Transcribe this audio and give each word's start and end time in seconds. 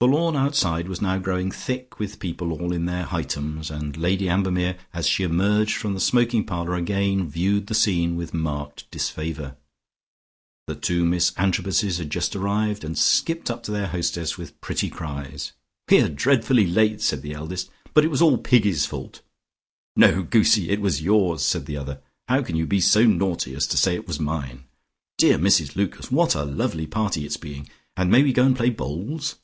The 0.00 0.08
lawn 0.08 0.34
outside 0.34 0.88
was 0.88 1.00
now 1.00 1.18
growing 1.18 1.52
thick 1.52 2.00
with 2.00 2.18
people 2.18 2.50
all 2.52 2.72
in 2.72 2.84
their 2.86 3.04
Hightums, 3.04 3.70
and 3.70 3.96
Lady 3.96 4.28
Ambermere 4.28 4.76
as 4.92 5.06
she 5.06 5.22
emerged 5.22 5.76
from 5.76 5.94
the 5.94 6.00
smoking 6.00 6.42
parlour 6.44 6.74
again 6.74 7.30
viewed 7.30 7.68
the 7.68 7.76
scene 7.76 8.16
with 8.16 8.34
marked 8.34 8.90
disfavour. 8.90 9.56
The 10.66 10.74
two 10.74 11.04
Miss 11.04 11.30
Antrobuses 11.38 11.98
had 11.98 12.10
just 12.10 12.34
arrived, 12.34 12.82
and 12.82 12.98
skipped 12.98 13.52
up 13.52 13.62
to 13.62 13.70
their 13.70 13.86
hostess 13.86 14.36
with 14.36 14.60
pretty 14.60 14.90
cries. 14.90 15.52
"We 15.88 16.00
are 16.00 16.08
dreadfully 16.08 16.66
late," 16.66 17.00
said 17.00 17.22
the 17.22 17.32
eldest, 17.34 17.70
"but 17.92 18.04
it 18.04 18.08
was 18.10 18.20
all 18.20 18.38
Piggy's 18.38 18.86
fault." 18.86 19.22
"No, 19.94 20.24
Goosie, 20.24 20.70
it 20.70 20.80
was 20.80 21.02
yours," 21.02 21.44
said 21.44 21.66
the 21.66 21.76
other. 21.76 22.00
"How 22.26 22.42
can 22.42 22.56
you 22.56 22.66
be 22.66 22.80
so 22.80 23.04
naughty 23.04 23.54
as 23.54 23.68
to 23.68 23.76
say 23.76 23.94
it 23.94 24.08
was 24.08 24.18
mine? 24.18 24.64
Dear 25.18 25.38
Mrs 25.38 25.76
Lucas, 25.76 26.10
what 26.10 26.34
a 26.34 26.44
lovely 26.44 26.88
party 26.88 27.24
it's 27.24 27.36
being, 27.36 27.68
and 27.96 28.10
may 28.10 28.24
we 28.24 28.32
go 28.32 28.42
and 28.44 28.56
play 28.56 28.70
bowls?" 28.70 29.36